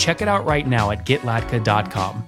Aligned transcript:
Check 0.00 0.22
it 0.22 0.28
out 0.28 0.44
right 0.46 0.66
now 0.66 0.90
at 0.90 1.06
getlatka.com. 1.06 2.24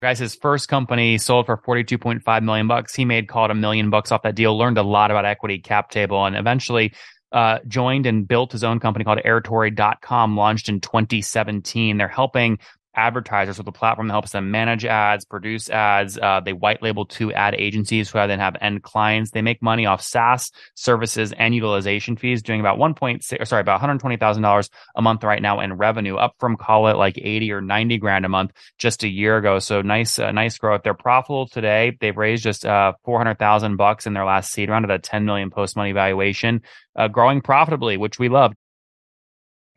Guys, 0.00 0.20
his 0.20 0.36
first 0.36 0.68
company 0.68 1.18
sold 1.18 1.46
for 1.46 1.56
42.5 1.56 2.42
million 2.44 2.68
bucks. 2.68 2.94
He 2.94 3.04
made 3.04 3.26
called 3.26 3.50
a 3.50 3.54
million 3.54 3.90
bucks 3.90 4.12
off 4.12 4.22
that 4.22 4.36
deal, 4.36 4.56
learned 4.56 4.78
a 4.78 4.84
lot 4.84 5.10
about 5.10 5.24
equity 5.24 5.58
cap 5.58 5.90
table, 5.90 6.24
and 6.24 6.36
eventually 6.36 6.92
uh, 7.32 7.58
joined 7.66 8.06
and 8.06 8.28
built 8.28 8.52
his 8.52 8.62
own 8.62 8.78
company 8.78 9.04
called 9.04 9.18
airtory.com, 9.24 10.36
launched 10.36 10.68
in 10.68 10.80
2017. 10.80 11.96
They're 11.96 12.06
helping 12.06 12.58
advertisers 12.98 13.56
So 13.56 13.62
the 13.62 13.72
platform 13.72 14.10
helps 14.10 14.32
them 14.32 14.50
manage 14.50 14.84
ads, 14.84 15.24
produce 15.24 15.70
ads. 15.70 16.18
Uh, 16.18 16.40
they 16.44 16.52
white 16.52 16.82
label 16.82 17.06
to 17.06 17.32
ad 17.32 17.54
agencies 17.54 18.10
who 18.10 18.18
then 18.26 18.40
have 18.40 18.56
end 18.60 18.82
clients. 18.82 19.30
They 19.30 19.40
make 19.40 19.62
money 19.62 19.86
off 19.86 20.02
SaaS 20.02 20.50
services 20.74 21.32
and 21.32 21.54
utilization 21.54 22.16
fees, 22.16 22.42
doing 22.42 22.60
about 22.60 22.78
1.6, 22.78 23.46
sorry, 23.46 23.60
about 23.60 23.80
$120,000 23.80 24.70
a 24.96 25.02
month 25.02 25.22
right 25.22 25.40
now 25.40 25.60
in 25.60 25.74
revenue, 25.74 26.16
up 26.16 26.34
from 26.40 26.56
call 26.56 26.88
it 26.88 26.96
like 26.96 27.16
80 27.16 27.52
or 27.52 27.60
90 27.60 27.98
grand 27.98 28.24
a 28.24 28.28
month 28.28 28.50
just 28.78 29.04
a 29.04 29.08
year 29.08 29.36
ago. 29.36 29.60
So 29.60 29.80
nice, 29.80 30.18
uh, 30.18 30.32
nice 30.32 30.58
growth. 30.58 30.82
They're 30.82 30.94
profitable 30.94 31.46
today. 31.46 31.96
They've 32.00 32.16
raised 32.16 32.42
just 32.42 32.66
uh, 32.66 32.94
400,000 33.04 33.76
bucks 33.76 34.06
in 34.06 34.14
their 34.14 34.24
last 34.24 34.50
seed 34.50 34.68
round 34.68 34.84
at 34.84 34.90
a 34.90 34.98
10 34.98 35.24
million 35.24 35.50
post 35.50 35.76
money 35.76 35.92
valuation, 35.92 36.62
uh, 36.96 37.06
growing 37.06 37.40
profitably, 37.42 37.96
which 37.96 38.18
we 38.18 38.28
love. 38.28 38.52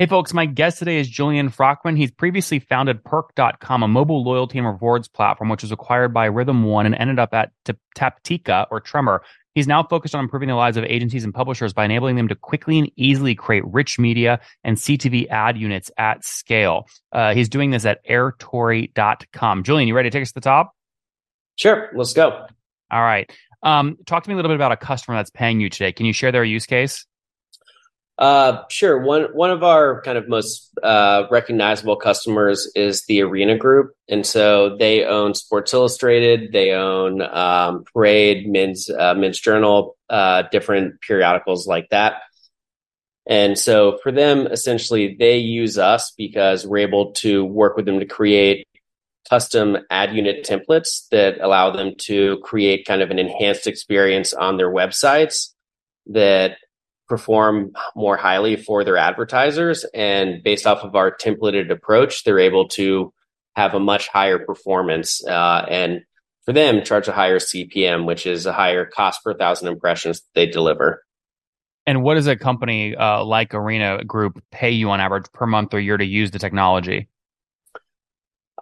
Hey, 0.02 0.08
folks, 0.08 0.34
my 0.34 0.48
guest 0.48 0.80
today 0.80 0.98
is 0.98 1.08
Julian 1.08 1.52
Frachman. 1.52 1.96
He's 1.96 2.10
previously 2.10 2.58
founded 2.58 3.04
Perk.com, 3.04 3.84
a 3.84 3.88
mobile 3.88 4.24
loyalty 4.24 4.58
and 4.58 4.66
rewards 4.66 5.08
platform, 5.08 5.48
which 5.48 5.62
was 5.62 5.72
acquired 5.72 6.12
by 6.12 6.28
RhythmOne 6.28 6.88
and 6.88 6.96
ended 6.96 7.20
up 7.20 7.36
at 7.36 7.52
Taptica 7.96 8.66
or 8.72 8.80
Tremor. 8.80 9.22
He's 9.54 9.68
now 9.68 9.84
focused 9.84 10.16
on 10.16 10.24
improving 10.24 10.50
the 10.50 10.56
lives 10.56 10.76
of 10.76 10.86
agencies 10.86 11.24
and 11.24 11.32
publishers 11.32 11.72
by 11.72 11.86
enabling 11.86 12.16
them 12.16 12.28
to 12.30 12.36
quickly 12.36 12.80
and 12.80 12.92
easily 12.96 13.36
create 13.36 13.64
rich 13.68 14.00
media 14.00 14.40
and 14.64 14.76
CTV 14.76 15.30
ad 15.30 15.56
units 15.56 15.92
at 16.00 16.26
scale. 16.26 16.88
Uh, 17.12 17.36
he's 17.36 17.48
doing 17.48 17.70
this 17.70 17.86
at 17.86 18.04
airtory.com. 18.08 19.62
Julian, 19.62 19.88
you 19.88 19.94
ready 19.94 20.10
to 20.10 20.18
take 20.18 20.24
us 20.24 20.30
to 20.30 20.34
the 20.34 20.42
top? 20.42 20.74
Sure, 21.58 21.92
let's 21.94 22.14
go. 22.14 22.48
All 22.90 23.04
right. 23.04 23.32
Um, 23.62 24.00
talk 24.08 24.24
to 24.24 24.30
me 24.32 24.34
a 24.34 24.36
little 24.36 24.50
bit 24.50 24.56
about 24.56 24.72
a 24.72 24.78
customer 24.78 25.18
that's 25.18 25.30
paying 25.30 25.60
you 25.60 25.70
today. 25.70 25.92
Can 25.92 26.08
you 26.08 26.14
share 26.14 26.32
their 26.32 26.44
use 26.44 26.66
case? 26.66 27.06
Uh, 28.22 28.62
sure. 28.70 29.00
One 29.00 29.24
one 29.34 29.50
of 29.50 29.64
our 29.64 30.00
kind 30.04 30.16
of 30.16 30.30
most 30.30 30.70
uh, 30.84 31.24
recognizable 31.32 31.96
customers 31.96 32.72
is 32.76 33.04
the 33.08 33.24
Arena 33.24 33.58
Group, 33.58 33.96
and 34.08 34.24
so 34.24 34.78
they 34.78 35.04
own 35.04 35.34
Sports 35.34 35.74
Illustrated, 35.74 36.52
they 36.52 36.70
own 36.72 37.24
um, 37.24 37.84
Parade, 37.92 38.48
Men's 38.48 38.92
uh, 38.92 39.16
Men's 39.16 39.40
Journal, 39.40 39.98
uh, 40.08 40.44
different 40.52 41.02
periodicals 41.02 41.66
like 41.66 41.90
that. 41.90 42.22
And 43.26 43.58
so 43.58 43.98
for 44.04 44.12
them, 44.12 44.46
essentially, 44.46 45.16
they 45.18 45.38
use 45.40 45.80
us 45.80 46.14
because 46.16 46.68
we're 46.68 46.86
able 46.88 47.14
to 47.14 47.44
work 47.44 47.76
with 47.76 47.88
them 47.88 48.00
to 48.02 48.06
create 48.06 48.68
custom 49.32 49.78
ad 49.90 50.14
unit 50.14 50.46
templates 50.46 51.08
that 51.10 51.42
allow 51.42 51.72
them 51.72 51.96
to 52.02 52.38
create 52.44 52.86
kind 52.86 53.02
of 53.02 53.10
an 53.10 53.18
enhanced 53.18 53.66
experience 53.66 54.32
on 54.32 54.58
their 54.58 54.70
websites 54.70 55.54
that 56.06 56.58
perform 57.12 57.74
more 57.94 58.16
highly 58.16 58.56
for 58.56 58.86
their 58.86 58.96
advertisers. 58.96 59.84
And 59.94 60.42
based 60.42 60.66
off 60.66 60.86
of 60.86 60.96
our 60.96 61.14
templated 61.14 61.70
approach, 61.70 62.24
they're 62.24 62.40
able 62.40 62.70
to 62.70 63.14
have 63.58 63.74
a 63.74 63.82
much 63.82 64.08
higher 64.08 64.40
performance 64.40 65.22
uh, 65.28 65.66
and 65.70 66.04
for 66.46 66.54
them 66.54 66.86
charge 66.86 67.10
a 67.10 67.12
higher 67.12 67.40
CPM, 67.40 68.06
which 68.06 68.26
is 68.26 68.46
a 68.46 68.54
higher 68.54 68.86
cost 68.86 69.26
per 69.26 69.34
thousand 69.34 69.68
impressions 69.68 70.22
they 70.36 70.46
deliver. 70.46 71.04
And 71.86 72.02
what 72.02 72.14
does 72.14 72.28
a 72.28 72.38
company 72.38 72.96
uh, 72.96 73.26
like 73.26 73.54
Arena 73.54 74.06
Group 74.06 74.42
pay 74.52 74.72
you 74.72 74.90
on 74.90 75.02
average 75.02 75.26
per 75.34 75.46
month 75.46 75.74
or 75.74 75.82
year 75.82 75.98
to 75.98 76.06
use 76.06 76.32
the 76.32 76.40
technology? 76.40 77.10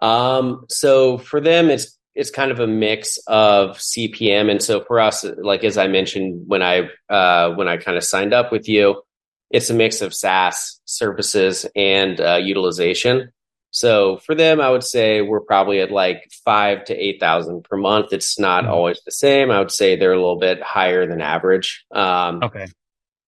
Um, 0.02 0.64
so 0.68 1.18
for 1.18 1.40
them, 1.40 1.70
it's 1.70 1.96
it's 2.14 2.30
kind 2.30 2.50
of 2.50 2.60
a 2.60 2.66
mix 2.66 3.18
of 3.26 3.78
CPM. 3.78 4.50
And 4.50 4.62
so 4.62 4.82
for 4.82 5.00
us, 5.00 5.24
like 5.38 5.64
as 5.64 5.78
I 5.78 5.86
mentioned 5.86 6.44
when 6.46 6.62
I 6.62 6.88
uh, 7.08 7.54
when 7.54 7.68
I 7.68 7.76
kind 7.76 7.96
of 7.96 8.04
signed 8.04 8.34
up 8.34 8.52
with 8.52 8.68
you, 8.68 9.02
it's 9.50 9.70
a 9.70 9.74
mix 9.74 10.00
of 10.00 10.14
SaaS 10.14 10.80
services 10.84 11.66
and 11.74 12.20
uh, 12.20 12.38
utilization. 12.42 13.30
So 13.72 14.16
for 14.18 14.34
them, 14.34 14.60
I 14.60 14.70
would 14.70 14.82
say 14.82 15.22
we're 15.22 15.40
probably 15.40 15.80
at 15.80 15.92
like 15.92 16.28
five 16.44 16.84
to 16.86 16.94
eight 16.96 17.20
thousand 17.20 17.64
per 17.64 17.76
month. 17.76 18.12
It's 18.12 18.38
not 18.38 18.64
mm-hmm. 18.64 18.72
always 18.72 19.00
the 19.04 19.12
same. 19.12 19.50
I 19.50 19.60
would 19.60 19.70
say 19.70 19.96
they're 19.96 20.12
a 20.12 20.16
little 20.16 20.38
bit 20.38 20.62
higher 20.62 21.06
than 21.06 21.20
average. 21.20 21.84
Um, 21.92 22.42
okay. 22.42 22.66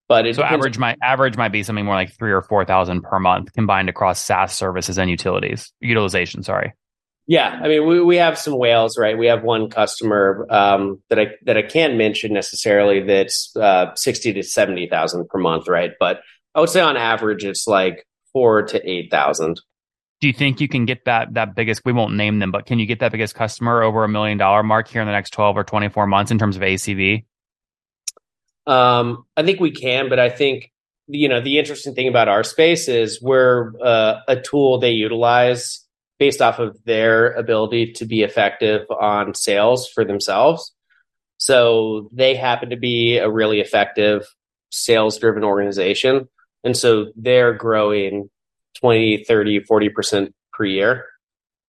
But 0.09 0.35
so 0.35 0.43
average 0.43 0.79
might 0.79 0.99
average 1.03 1.37
might 1.37 1.53
be 1.53 1.63
something 1.63 1.85
more 1.85 1.95
like 1.95 2.13
three 2.13 2.33
or 2.33 2.43
four 2.43 2.65
thousand 2.65 3.03
per 3.03 3.19
month 3.19 3.53
combined 3.53 3.89
across 3.89 4.23
SaaS 4.23 4.53
services 4.53 4.99
and 4.99 5.09
utilities 5.09 5.73
utilization. 5.81 6.43
Sorry. 6.43 6.75
Yeah, 7.27 7.61
I 7.63 7.69
mean, 7.69 7.87
we, 7.87 8.01
we 8.03 8.17
have 8.17 8.37
some 8.37 8.59
whales, 8.59 8.99
right? 8.99 9.17
We 9.17 9.27
have 9.27 9.45
one 9.45 9.71
customer 9.71 10.47
um, 10.51 11.01
that 11.09 11.21
I 11.21 11.27
that 11.45 11.57
I 11.57 11.63
can't 11.63 11.97
mention 11.97 12.33
necessarily 12.33 13.01
that's 13.03 13.55
uh, 13.57 13.95
sixty 13.95 14.33
to 14.33 14.43
seventy 14.43 14.89
thousand 14.89 15.29
per 15.29 15.39
month, 15.39 15.69
right? 15.69 15.93
But 16.01 16.21
I 16.55 16.61
would 16.61 16.69
say 16.69 16.81
on 16.81 16.97
average, 16.97 17.45
it's 17.45 17.67
like 17.67 18.07
four 18.33 18.63
to 18.63 18.91
eight 18.91 19.11
thousand. 19.11 19.61
Do 20.21 20.27
you 20.27 20.33
think 20.33 20.61
you 20.61 20.69
can 20.69 20.85
get 20.85 21.05
that 21.05 21.35
that 21.35 21.55
biggest? 21.55 21.83
We 21.85 21.93
won't 21.93 22.15
name 22.15 22.41
them, 22.41 22.51
but 22.51 22.67
can 22.67 22.81
you 22.81 22.87
get 22.87 22.99
that 23.01 23.13
biggest 23.13 23.37
customer 23.37 23.83
over 23.83 24.03
a 24.03 24.09
million 24.09 24.37
dollar 24.37 24.65
mark 24.65 24.89
here 24.89 25.01
in 25.01 25.07
the 25.07 25.13
next 25.13 25.31
twelve 25.31 25.57
or 25.57 25.65
twenty 25.65 25.89
four 25.89 26.09
months 26.09 26.33
in 26.33 26.39
terms 26.39 26.57
of 26.57 26.63
ACV? 26.63 27.25
Um, 28.67 29.27
I 29.37 29.45
think 29.45 29.61
we 29.61 29.71
can, 29.71 30.09
but 30.09 30.19
I 30.19 30.29
think 30.29 30.73
you 31.07 31.29
know 31.29 31.41
the 31.41 31.59
interesting 31.59 31.95
thing 31.95 32.09
about 32.09 32.29
our 32.29 32.43
space 32.43 32.89
is 32.89 33.23
we're 33.23 33.73
uh, 33.81 34.21
a 34.27 34.41
tool 34.41 34.79
they 34.79 34.91
utilize 34.91 35.82
based 36.23 36.41
off 36.41 36.61
of 36.61 36.79
their 36.85 37.33
ability 37.33 37.91
to 37.91 38.05
be 38.05 38.23
effective 38.23 38.83
on 38.89 39.35
sales 39.35 39.89
for 39.89 40.05
themselves. 40.05 40.73
So 41.39 42.11
they 42.13 42.37
happen 42.37 42.71
to 42.71 42.77
be 42.77 43.19
a 43.19 43.29
really 43.29 43.59
effective 43.59 44.25
sales 44.71 45.19
driven 45.19 45.43
organization. 45.43 46.29
And 46.63 46.77
so 46.77 47.07
they're 47.17 47.55
growing 47.55 48.31
20, 48.79 49.25
30, 49.25 49.65
40% 49.69 50.33
per 50.53 50.65
year. 50.65 51.07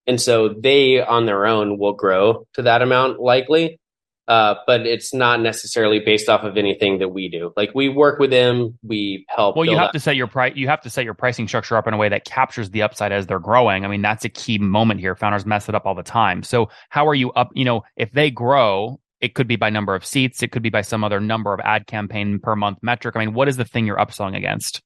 And 0.05 0.21
so 0.21 0.49
they 0.49 1.01
on 1.01 1.25
their 1.25 1.47
own 1.47 1.79
will 1.79 1.93
grow 1.93 2.45
to 2.53 2.61
that 2.61 2.83
amount 2.83 3.19
likely 3.19 3.79
uh, 4.27 4.55
but 4.65 4.85
it's 4.85 5.13
not 5.13 5.41
necessarily 5.41 5.99
based 5.99 6.29
off 6.29 6.43
of 6.43 6.57
anything 6.57 6.99
that 6.99 7.09
we 7.09 7.27
do. 7.29 7.51
Like 7.57 7.71
we 7.75 7.89
work 7.89 8.19
with 8.19 8.29
them, 8.29 8.77
we 8.81 9.25
help. 9.27 9.57
Well, 9.57 9.65
you 9.65 9.77
have 9.77 9.91
to 9.91 9.99
set 9.99 10.15
your 10.15 10.27
price. 10.27 10.53
You 10.55 10.67
have 10.67 10.81
to 10.81 10.89
set 10.89 11.03
your 11.03 11.13
pricing 11.13 11.47
structure 11.47 11.75
up 11.75 11.87
in 11.87 11.93
a 11.93 11.97
way 11.97 12.09
that 12.09 12.23
captures 12.23 12.69
the 12.69 12.83
upside 12.83 13.11
as 13.11 13.27
they're 13.27 13.39
growing. 13.39 13.83
I 13.83 13.87
mean, 13.89 14.01
that's 14.01 14.23
a 14.23 14.29
key 14.29 14.57
moment 14.57 15.01
here. 15.01 15.15
Founders 15.15 15.45
mess 15.45 15.67
it 15.67 15.75
up 15.75 15.85
all 15.85 15.95
the 15.95 16.03
time. 16.03 16.43
So 16.43 16.69
how 16.89 17.07
are 17.07 17.15
you 17.15 17.31
up? 17.33 17.49
You 17.53 17.65
know, 17.65 17.83
if 17.97 18.11
they 18.11 18.31
grow, 18.31 18.99
it 19.19 19.35
could 19.35 19.47
be 19.47 19.57
by 19.57 19.69
number 19.69 19.93
of 19.93 20.05
seats. 20.05 20.41
It 20.41 20.51
could 20.51 20.63
be 20.63 20.69
by 20.69 20.81
some 20.81 21.03
other 21.03 21.19
number 21.19 21.53
of 21.53 21.59
ad 21.59 21.85
campaign 21.87 22.39
per 22.39 22.55
month 22.55 22.79
metric. 22.81 23.15
I 23.15 23.19
mean, 23.19 23.33
what 23.33 23.49
is 23.49 23.57
the 23.57 23.65
thing 23.65 23.85
you're 23.85 23.97
upselling 23.97 24.37
against? 24.37 24.81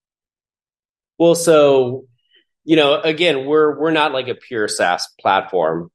Well, 1.19 1.35
so 1.35 2.05
you 2.63 2.75
know, 2.75 2.99
again, 3.01 3.45
we're 3.45 3.79
we're 3.79 3.91
not 3.91 4.11
like 4.11 4.27
a 4.27 4.35
pure 4.35 4.67
SaaS 4.67 5.07
platform. 5.21 5.89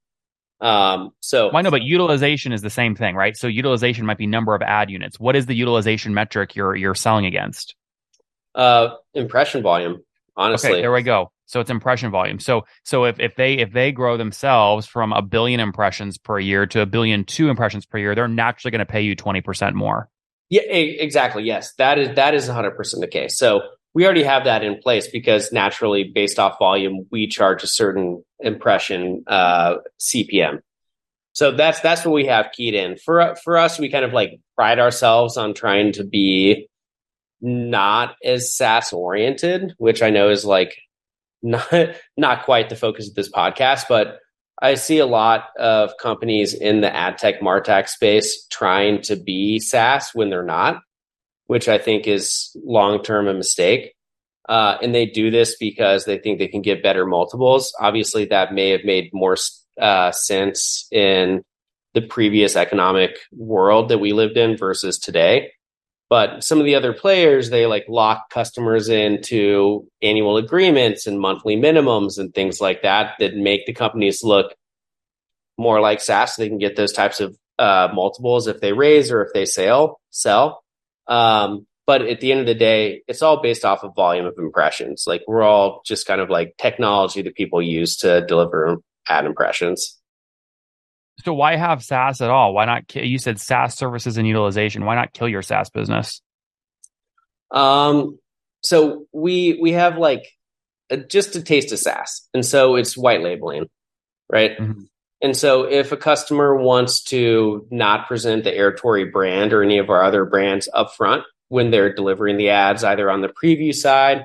Um, 0.63 1.11
so 1.19 1.49
well, 1.49 1.57
I 1.57 1.63
know, 1.63 1.73
but 1.73 1.83
utilization 1.83 2.53
is 2.53 2.63
the 2.63 2.71
same 2.71 2.95
thing, 2.95 3.17
right? 3.17 3.37
So 3.37 3.49
utilization 3.49 4.07
might 4.07 4.17
be 4.17 4.29
number 4.29 4.55
of 4.55 4.63
ad 4.63 4.91
units. 4.91 5.19
What 5.19 5.35
is 5.35 5.47
the 5.47 5.55
utilization 5.55 6.15
metric 6.15 6.55
you're 6.55 6.77
you're 6.77 6.95
selling 6.95 7.27
against? 7.27 7.75
Uh, 8.55 8.91
impression 9.13 9.63
volume. 9.63 10.05
Honestly, 10.37 10.71
okay, 10.71 10.81
there 10.81 10.93
we 10.93 11.03
go. 11.03 11.33
So 11.47 11.61
it's 11.61 11.69
impression 11.69 12.13
volume. 12.13 12.39
So 12.39 12.65
so 12.85 13.05
if 13.05 13.19
if 13.19 13.35
they 13.35 13.55
if 13.55 13.73
they 13.73 13.91
grow 13.91 14.17
themselves 14.17 14.87
from 14.87 15.13
a 15.13 15.21
billion 15.21 15.59
impressions 15.59 16.17
per 16.17 16.39
year 16.39 16.65
to 16.67 16.81
a 16.81 16.87
billion 16.87 17.25
two 17.25 17.51
impressions 17.51 17.85
per 17.85 17.99
year, 17.99 18.15
they're 18.15 18.29
naturally 18.29 18.71
going 18.71 18.79
to 18.79 18.87
pay 18.87 19.03
you 19.03 19.17
twenty 19.17 19.41
percent 19.41 19.75
more. 19.75 20.09
Yeah, 20.49 20.63
exactly. 20.63 21.43
Yes, 21.43 21.75
that 21.75 21.99
is 21.99 22.15
that 22.15 22.35
is 22.35 22.47
one 22.47 22.55
hundred 22.55 22.77
percent 22.77 23.01
the 23.01 23.09
case. 23.09 23.37
So 23.37 23.63
we 23.95 24.05
already 24.05 24.23
have 24.23 24.45
that 24.45 24.63
in 24.63 24.79
place 24.81 25.09
because 25.09 25.53
naturally, 25.53 26.05
based 26.15 26.39
off 26.39 26.57
volume, 26.59 27.07
we 27.11 27.27
charge 27.27 27.63
a 27.63 27.67
certain 27.67 28.23
impression 28.43 29.25
uh, 29.27 29.77
CPM. 29.99 30.61
So 31.33 31.53
that's 31.53 31.81
that's 31.81 32.05
what 32.05 32.13
we 32.13 32.27
have 32.27 32.53
keyed 32.53 32.75
in 32.75 32.97
for 32.97 33.35
for 33.43 33.57
us. 33.57 33.79
We 33.79 33.91
kind 33.91 34.05
of 34.05 34.13
like 34.13 34.41
pride 34.55 34.79
ourselves 34.79 35.37
on 35.37 35.55
trying 35.55 35.93
to 35.93 36.05
be 36.05 36.69
not 37.41 38.17
as 38.25 38.55
SaaS 38.55 38.93
oriented, 38.93 39.75
which 39.79 40.03
I 40.03 40.11
know 40.11 40.29
is 40.29 40.45
like 40.45 40.77
not 41.43 41.73
not 42.17 42.45
quite 42.45 42.69
the 42.69 42.77
focus 42.77 43.09
of 43.09 43.15
this 43.15 43.31
podcast, 43.31 43.85
but 43.89 44.19
I 44.61 44.75
see 44.75 44.99
a 44.99 45.07
lot 45.07 45.49
of 45.59 45.97
companies 46.01 46.55
in 46.55 46.83
the 46.83 46.95
ad 46.95 47.19
tech 47.19 47.41
martech 47.41 47.89
space 47.89 48.47
trying 48.47 49.03
to 49.03 49.17
be 49.17 49.59
SaaS 49.59 50.11
when 50.15 50.31
they're 50.31 50.45
not, 50.45 50.81
which 51.47 51.69
I 51.69 51.79
think 51.79 52.07
is 52.07 52.57
long 52.65 53.03
term 53.03 53.27
a 53.27 53.35
mistake. 53.35 53.95
Uh, 54.49 54.77
and 54.83 54.95
they 54.95 55.07
do 55.07 55.31
this 55.31 55.57
because 55.57 56.05
they 56.05 56.19
think 56.19 56.39
they 56.39 56.49
can 56.49 56.63
get 56.63 56.83
better 56.83 57.07
multiples. 57.07 57.73
Obviously, 57.79 58.25
that 58.27 58.53
may 58.53 58.71
have 58.71 58.85
made 58.85 59.11
more 59.13 59.37
uh, 59.81 60.11
sense 60.13 60.87
in 60.91 61.43
the 61.95 62.03
previous 62.03 62.57
economic 62.57 63.19
world 63.33 63.91
that 63.91 63.99
we 63.99 64.13
lived 64.13 64.37
in 64.37 64.57
versus 64.57 64.99
today. 64.99 65.53
But 66.09 66.45
some 66.45 66.59
of 66.59 66.67
the 66.67 66.75
other 66.75 66.93
players, 66.93 67.49
they 67.49 67.67
like 67.67 67.87
lock 67.89 68.29
customers 68.29 68.89
into 68.89 69.89
annual 70.03 70.37
agreements 70.37 71.07
and 71.07 71.19
monthly 71.19 71.57
minimums 71.57 72.19
and 72.19 72.35
things 72.35 72.61
like 72.61 72.83
that 72.83 73.15
that 73.19 73.35
make 73.35 73.65
the 73.65 73.73
companies 73.73 74.23
look 74.23 74.55
more 75.57 75.81
like 75.81 76.01
SaaS. 76.01 76.37
So 76.37 76.43
they 76.43 76.49
can 76.49 76.59
get 76.59 76.77
those 76.77 76.93
types 76.93 77.21
of 77.21 77.37
uh, 77.59 77.89
multiples 77.95 78.47
if 78.47 78.61
they 78.61 78.73
raise 78.75 79.11
or 79.11 79.25
if 79.25 79.33
they 79.33 79.47
sell. 79.47 80.01
Sell. 80.11 80.63
Um, 81.07 81.67
but 81.87 82.03
at 82.03 82.21
the 82.21 82.31
end 82.31 82.41
of 82.41 82.47
the 82.47 82.55
day, 82.55 83.03
it's 83.09 83.23
all 83.23 83.43
based 83.43 83.65
off 83.65 83.83
of 83.83 83.95
volume 83.95 84.27
of 84.27 84.35
impressions. 84.39 85.05
Like 85.07 85.23
we're 85.27 85.43
all 85.43 85.83
just 85.85 86.07
kind 86.07 86.21
of 86.21 86.31
like 86.31 86.55
technology 86.57 87.23
that 87.23 87.35
people 87.35 87.61
use 87.61 87.97
to 87.99 88.25
deliver 88.25 88.77
ad 89.09 89.27
impressions. 89.27 89.99
So 91.25 91.35
why 91.35 91.57
have 91.57 91.83
SaaS 91.83 92.21
at 92.21 92.31
all? 92.31 92.55
Why 92.55 92.65
not? 92.65 92.95
You 92.95 93.19
said 93.19 93.41
SaaS 93.41 93.77
services 93.77 94.17
and 94.17 94.27
utilization. 94.27 94.85
Why 94.85 94.95
not 94.95 95.13
kill 95.13 95.29
your 95.29 95.43
SaaS 95.43 95.71
business? 95.71 96.23
Um. 97.51 98.19
So 98.61 99.07
we 99.13 99.59
we 99.61 99.73
have 99.73 99.99
like 99.99 100.25
a, 100.89 100.97
just 100.97 101.35
a 101.35 101.43
taste 101.43 101.73
of 101.73 101.79
SaaS, 101.81 102.29
and 102.33 102.47
so 102.47 102.77
it's 102.77 102.97
white 102.97 103.23
labeling, 103.23 103.67
right? 104.31 104.57
Mm-hmm. 104.57 104.83
And 105.21 105.37
so 105.37 105.65
if 105.65 105.93
a 105.93 105.97
customer 105.97 106.57
wants 106.57 107.03
to 107.05 107.67
not 107.71 108.09
present 108.09 108.43
the 108.43 108.51
Airtory 108.51 109.11
brand 109.13 109.53
or 109.53 109.63
any 109.63 109.79
of 109.79 109.91
our 109.91 110.03
other 110.03 110.25
brands 110.25 110.69
up 110.73 110.95
front 110.97 111.25
when 111.53 111.71
they're 111.71 111.95
delivering 111.95 112.39
the 112.39 112.49
ads, 112.49 112.83
either 112.83 113.11
on 113.11 113.21
the 113.21 113.29
preview 113.29 113.75
side 113.75 114.25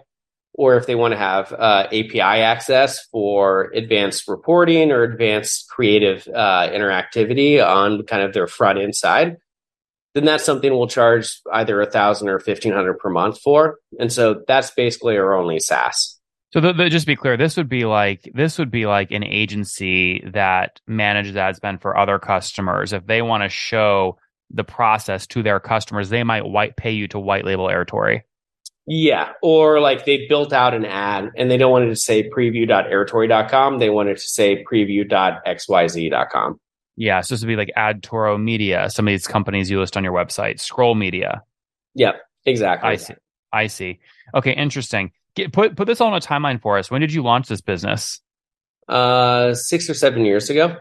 or 0.53 0.77
if 0.77 0.88
they 0.88 0.95
want 0.95 1.12
to 1.12 1.18
have 1.18 1.51
uh, 1.51 1.88
API 1.88 2.21
access 2.21 3.06
for 3.12 3.69
advanced 3.75 4.29
reporting 4.29 4.94
or 4.94 5.03
advanced 5.03 5.68
creative 5.69 6.25
uh, 6.33 6.69
interactivity 6.69 7.63
on 7.63 8.03
kind 8.03 8.24
of 8.24 8.33
their 8.33 8.47
front 8.47 8.79
end 8.79 8.95
side, 8.95 9.35
then 10.15 10.24
that's 10.24 10.45
something 10.45 10.71
we'll 10.71 10.88
charge 10.88 11.41
either 11.51 11.81
a 11.81 11.85
thousand 11.85 12.29
or 12.29 12.39
fifteen 12.39 12.71
hundred 12.71 12.97
per 12.97 13.09
month 13.09 13.41
for. 13.41 13.77
And 14.00 14.12
so 14.12 14.41
that's 14.47 14.71
basically 14.71 15.18
our 15.18 15.35
only 15.35 15.59
SaaS. 15.59 16.18
So 16.53 16.62
the, 16.62 16.71
the, 16.71 16.89
just 16.89 17.06
be 17.06 17.18
clear, 17.18 17.35
this 17.35 17.57
would 17.57 17.68
be 17.68 17.83
like 17.83 18.31
this 18.33 18.57
would 18.57 18.71
be 18.71 18.85
like 18.85 19.12
an 19.12 19.25
agency 19.25 20.24
that 20.31 20.79
manages 20.88 21.35
ad 21.35 21.57
spend 21.57 21.81
for 21.81 21.97
other 21.97 22.19
customers. 22.19 22.94
If 22.94 23.06
they 23.06 23.21
want 23.21 23.44
to 23.44 23.50
show 23.50 24.18
the 24.50 24.64
process 24.64 25.28
to 25.28 25.44
their 25.44 25.60
customers, 25.60 26.10
they 26.10 26.24
might 26.24 26.46
white 26.46 26.78
pay 26.78 26.92
you 26.92 27.08
to 27.10 27.20
white 27.20 27.46
label 27.46 27.68
Airtory. 27.68 28.22
Yeah. 28.88 29.34
Or 29.42 29.82
like 29.82 30.06
they 30.06 30.28
built 30.28 30.54
out 30.54 30.74
an 30.74 30.86
ad 30.86 31.32
and 31.36 31.52
they 31.52 31.58
don't 31.58 31.72
want 31.72 31.86
it 31.86 31.90
to 31.90 31.96
say 31.98 32.30
preview.airtory.com. 32.30 33.80
They 33.80 33.90
wanted 33.90 34.16
to 34.16 34.24
say 34.24 34.64
preview.xyz.com. 34.64 36.60
Yeah. 36.96 37.22
So 37.22 37.36
this 37.36 37.42
would 37.42 37.48
be 37.48 37.58
like 37.58 37.72
AdToro 37.78 38.42
Media, 38.42 38.90
some 38.90 39.06
of 39.08 39.12
these 39.12 39.28
companies 39.28 39.70
you 39.70 39.80
list 39.80 39.98
on 39.98 40.06
your 40.06 40.14
website, 40.14 40.62
Scroll 40.62 40.96
Media. 40.96 41.44
Yep. 41.96 42.22
Exactly. 42.46 42.90
I 42.90 42.96
see. 42.96 43.14
I 43.52 43.68
see. 43.68 44.00
Okay. 44.34 44.54
Interesting. 44.54 45.12
Get, 45.36 45.52
put, 45.52 45.76
put 45.76 45.86
this 45.86 46.00
all 46.00 46.08
on 46.08 46.16
a 46.16 46.22
timeline 46.22 46.62
for 46.62 46.78
us. 46.78 46.90
When 46.90 47.02
did 47.02 47.12
you 47.12 47.24
launch 47.24 47.50
this 47.50 47.60
business? 47.60 48.22
Uh, 48.88 49.54
six 49.54 49.90
or 49.90 49.96
seven 49.96 50.24
years 50.24 50.50
ago. 50.50 50.78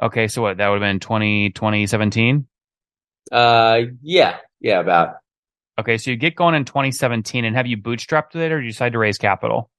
Okay. 0.00 0.28
So 0.28 0.40
what? 0.42 0.58
That 0.58 0.68
would 0.68 0.80
have 0.80 0.88
been 0.88 1.00
20, 1.00 1.50
2017? 1.50 2.46
Uh, 3.30 3.82
yeah. 4.02 4.38
Yeah. 4.60 4.80
About. 4.80 5.16
Okay, 5.78 5.96
so 5.96 6.10
you 6.10 6.16
get 6.16 6.34
going 6.34 6.56
in 6.56 6.64
2017, 6.64 7.44
and 7.44 7.54
have 7.54 7.68
you 7.68 7.76
bootstrapped 7.76 8.34
it, 8.34 8.50
or 8.50 8.58
do 8.58 8.66
you 8.66 8.72
decide 8.72 8.92
to 8.92 8.98
raise 8.98 9.16
capital? 9.16 9.70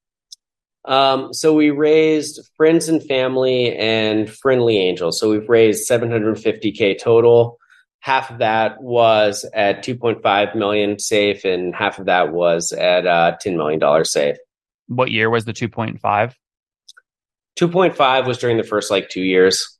Um, 0.86 1.34
so 1.34 1.52
we 1.52 1.70
raised 1.70 2.40
friends 2.56 2.88
and 2.88 3.04
family 3.04 3.76
and 3.76 4.30
friendly 4.30 4.78
angels. 4.78 5.20
So 5.20 5.30
we've 5.30 5.48
raised 5.48 5.88
750k 5.88 6.98
total. 6.98 7.58
Half 8.00 8.30
of 8.30 8.38
that 8.38 8.82
was 8.82 9.44
at 9.52 9.84
2.5 9.84 10.54
million 10.54 10.98
safe, 10.98 11.44
and 11.44 11.74
half 11.74 11.98
of 11.98 12.06
that 12.06 12.32
was 12.32 12.72
at 12.72 13.06
uh, 13.06 13.36
10 13.38 13.58
million 13.58 13.78
dollars 13.78 14.10
safe. 14.10 14.38
What 14.86 15.10
year 15.10 15.28
was 15.28 15.44
the 15.44 15.52
2.5? 15.52 16.00
2.5 17.58 18.26
was 18.26 18.38
during 18.38 18.56
the 18.56 18.62
first 18.62 18.90
like 18.90 19.10
two 19.10 19.22
years. 19.22 19.76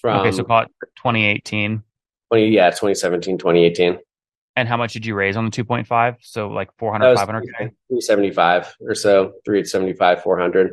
From 0.00 0.20
okay, 0.20 0.32
so 0.32 0.44
call 0.44 0.62
it 0.62 0.70
2018. 0.96 1.82
20, 2.30 2.48
yeah, 2.48 2.70
2017, 2.70 3.38
2018. 3.38 3.98
And 4.56 4.66
how 4.66 4.78
much 4.78 4.94
did 4.94 5.04
you 5.04 5.14
raise 5.14 5.36
on 5.36 5.44
the 5.44 5.50
2.5? 5.50 6.16
So 6.22 6.48
like 6.48 6.70
400, 6.78 7.14
500 7.14 7.44
375 7.88 8.74
or 8.80 8.94
so, 8.94 9.34
375, 9.44 10.22
400. 10.22 10.70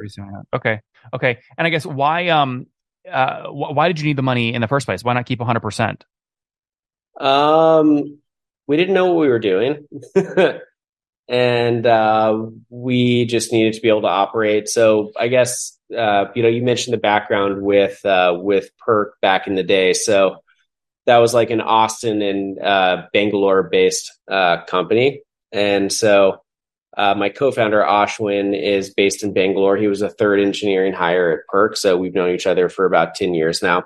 Okay. 0.56 0.80
Okay. 1.14 1.40
And 1.58 1.68
I 1.68 1.70
guess 1.70 1.86
why, 1.86 2.30
um, 2.30 2.68
uh, 3.12 3.48
wh- 3.48 3.76
why 3.76 3.90
did 3.90 4.00
you 4.00 4.06
need 4.06 4.16
the 4.16 4.24
money 4.24 4.54
in 4.54 4.62
the 4.62 4.70
first 4.70 4.86
place? 4.86 5.04
Why 5.04 5.14
not 5.14 5.26
keep 5.26 5.40
100%? 5.40 6.02
Um, 7.20 8.20
we 8.68 8.78
didn't 8.78 8.94
know 8.94 9.08
what 9.08 9.20
we 9.20 9.28
were 9.28 9.40
doing. 9.40 9.86
and 11.28 11.86
uh, 11.86 12.46
we 12.70 13.26
just 13.26 13.52
needed 13.52 13.74
to 13.74 13.82
be 13.82 13.90
able 13.90 14.02
to 14.02 14.08
operate. 14.08 14.70
So 14.70 15.12
I 15.20 15.28
guess, 15.28 15.78
uh, 15.96 16.26
you 16.36 16.42
know, 16.42 16.50
you 16.50 16.64
mentioned 16.64 16.94
the 16.94 17.00
background 17.00 17.62
with, 17.62 18.04
uh, 18.06 18.38
with 18.40 18.70
Perk 18.78 19.20
back 19.22 19.48
in 19.48 19.56
the 19.56 19.64
day. 19.64 19.92
So, 19.92 20.38
that 21.06 21.18
was 21.18 21.34
like 21.34 21.50
an 21.50 21.62
Austin 21.62 22.22
and 22.22 22.60
uh, 22.60 23.04
Bangalore 23.14 23.64
based 23.64 24.12
uh, 24.30 24.64
company. 24.66 25.22
And 25.52 25.92
so 25.92 26.42
uh, 26.96 27.16
my 27.16 27.30
co-founder 27.30 27.82
Ashwin 27.82 28.60
is 28.60 28.94
based 28.94 29.24
in 29.24 29.34
Bangalore. 29.34 29.78
He 29.78 29.88
was 29.88 30.02
a 30.02 30.10
third 30.10 30.40
engineering 30.40 30.94
hire 30.94 31.32
at 31.32 31.48
Perk, 31.48 31.76
so 31.78 31.98
we've 31.98 32.14
known 32.14 32.34
each 32.34 32.48
other 32.48 32.70
for 32.70 32.86
about 32.86 33.16
ten 33.16 33.34
years 33.34 33.62
now. 33.62 33.84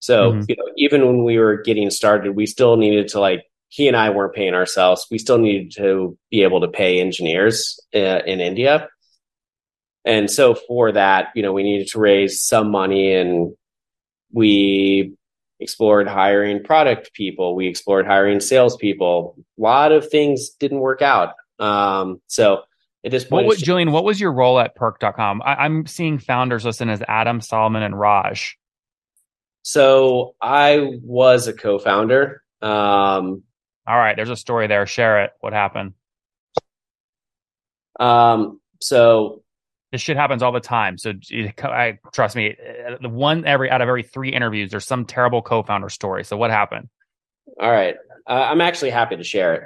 So 0.00 0.32
mm-hmm. 0.32 0.42
you 0.48 0.56
know, 0.56 0.72
even 0.76 1.06
when 1.06 1.24
we 1.24 1.38
were 1.38 1.56
getting 1.56 1.90
started, 1.90 2.36
we 2.36 2.46
still 2.46 2.76
needed 2.76 3.08
to 3.08 3.20
like 3.20 3.44
he 3.68 3.88
and 3.88 3.96
I 3.96 4.10
weren't 4.10 4.34
paying 4.34 4.54
ourselves. 4.54 5.06
We 5.10 5.18
still 5.18 5.38
needed 5.38 5.72
to 5.76 6.16
be 6.30 6.42
able 6.42 6.60
to 6.62 6.68
pay 6.68 7.00
engineers 7.00 7.78
uh, 7.94 8.20
in 8.24 8.40
India. 8.40 8.88
And 10.04 10.30
so 10.30 10.54
for 10.54 10.92
that, 10.92 11.28
you 11.34 11.42
know, 11.42 11.52
we 11.52 11.64
needed 11.64 11.88
to 11.88 11.98
raise 11.98 12.42
some 12.42 12.70
money 12.70 13.12
and 13.12 13.54
we 14.32 15.17
explored 15.60 16.08
hiring 16.08 16.62
product 16.62 17.12
people. 17.14 17.54
We 17.54 17.66
explored 17.66 18.06
hiring 18.06 18.40
salespeople. 18.40 19.36
A 19.38 19.60
lot 19.60 19.92
of 19.92 20.08
things 20.08 20.50
didn't 20.50 20.80
work 20.80 21.02
out. 21.02 21.34
Um, 21.58 22.20
so 22.26 22.62
at 23.04 23.10
this 23.10 23.24
point, 23.24 23.46
what 23.46 23.56
was, 23.56 23.62
Julian, 23.62 23.92
what 23.92 24.04
was 24.04 24.20
your 24.20 24.32
role 24.32 24.58
at 24.58 24.74
perk.com? 24.74 25.42
I, 25.44 25.54
I'm 25.54 25.86
seeing 25.86 26.18
founders 26.18 26.64
listed 26.64 26.88
as 26.88 27.02
Adam, 27.06 27.40
Solomon, 27.40 27.82
and 27.82 27.98
Raj. 27.98 28.58
So 29.62 30.34
I 30.40 30.98
was 31.02 31.46
a 31.46 31.52
co-founder. 31.52 32.42
Um, 32.62 33.42
All 33.86 33.96
right, 33.96 34.16
there's 34.16 34.30
a 34.30 34.36
story 34.36 34.66
there. 34.66 34.86
Share 34.86 35.24
it. 35.24 35.32
What 35.40 35.52
happened? 35.52 35.94
Um, 38.00 38.60
so 38.80 39.42
this 39.92 40.00
shit 40.00 40.16
happens 40.16 40.42
all 40.42 40.52
the 40.52 40.60
time. 40.60 40.98
So 40.98 41.14
I 41.62 41.98
trust 42.12 42.36
me, 42.36 42.56
the 43.00 43.08
one 43.08 43.46
every 43.46 43.70
out 43.70 43.80
of 43.80 43.88
every 43.88 44.02
three 44.02 44.30
interviews, 44.30 44.70
there's 44.70 44.86
some 44.86 45.04
terrible 45.04 45.42
co-founder 45.42 45.88
story. 45.88 46.24
So 46.24 46.36
what 46.36 46.50
happened? 46.50 46.88
All 47.60 47.70
right, 47.70 47.96
uh, 48.26 48.32
I'm 48.32 48.60
actually 48.60 48.90
happy 48.90 49.16
to 49.16 49.24
share 49.24 49.54
it. 49.54 49.62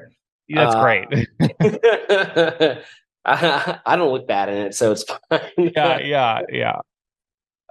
That's 0.55 0.75
uh, 0.75 0.83
great. 0.83 1.29
I, 3.25 3.79
I, 3.87 3.97
don't 3.97 4.13
look 4.13 4.27
bad 4.27 4.49
in 4.49 4.57
it, 4.57 4.75
so 4.75 4.93
it's 4.93 5.05
fine. 5.05 5.41
yeah, 5.59 5.99
yeah, 5.99 6.41
yeah. 6.51 6.81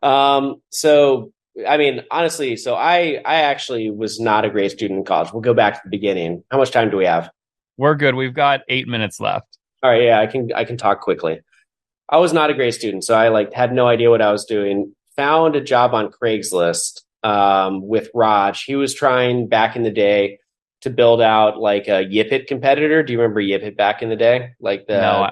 Um. 0.03 0.61
So 0.69 1.31
I 1.67 1.77
mean, 1.77 2.03
honestly, 2.11 2.55
so 2.57 2.75
I 2.75 3.21
I 3.25 3.41
actually 3.43 3.89
was 3.89 4.19
not 4.19 4.45
a 4.45 4.49
great 4.49 4.71
student 4.71 4.99
in 4.99 5.05
college. 5.05 5.31
We'll 5.33 5.41
go 5.41 5.53
back 5.53 5.75
to 5.75 5.81
the 5.83 5.89
beginning. 5.89 6.43
How 6.51 6.57
much 6.57 6.71
time 6.71 6.89
do 6.89 6.97
we 6.97 7.05
have? 7.05 7.29
We're 7.77 7.95
good. 7.95 8.15
We've 8.15 8.33
got 8.33 8.61
eight 8.67 8.87
minutes 8.87 9.19
left. 9.19 9.57
All 9.83 9.89
right. 9.89 10.03
Yeah, 10.03 10.19
I 10.19 10.27
can 10.27 10.51
I 10.53 10.65
can 10.65 10.77
talk 10.77 11.01
quickly. 11.01 11.41
I 12.11 12.17
was 12.17 12.33
not 12.33 12.49
a 12.49 12.53
great 12.53 12.73
student, 12.73 13.05
so 13.05 13.15
I 13.15 13.29
like 13.29 13.53
had 13.53 13.73
no 13.73 13.87
idea 13.87 14.09
what 14.09 14.21
I 14.21 14.31
was 14.31 14.45
doing. 14.45 14.93
Found 15.15 15.55
a 15.55 15.61
job 15.61 15.93
on 15.93 16.11
Craigslist 16.11 17.01
um, 17.23 17.87
with 17.87 18.09
Raj. 18.13 18.63
He 18.63 18.75
was 18.75 18.93
trying 18.93 19.47
back 19.47 19.75
in 19.75 19.83
the 19.83 19.91
day 19.91 20.39
to 20.81 20.89
build 20.89 21.21
out 21.21 21.57
like 21.57 21.87
a 21.87 22.03
Yipit 22.03 22.47
competitor. 22.47 23.03
Do 23.03 23.13
you 23.13 23.19
remember 23.19 23.41
Yipit 23.41 23.77
back 23.77 24.01
in 24.01 24.09
the 24.09 24.15
day? 24.15 24.51
Like 24.59 24.87
the 24.87 24.99
no, 24.99 25.29